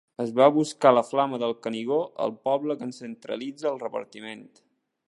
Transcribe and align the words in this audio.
Es 0.23 0.29
va 0.37 0.45
a 0.45 0.53
buscar 0.53 0.91
la 0.97 1.03
flama 1.09 1.39
del 1.43 1.53
Canigó 1.67 2.01
al 2.27 2.35
poble 2.49 2.79
que 2.81 2.91
centralitza 3.03 3.71
el 3.75 3.81
repartiment. 3.89 4.47